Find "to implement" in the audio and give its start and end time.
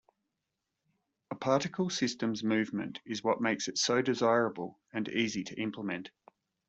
5.43-6.09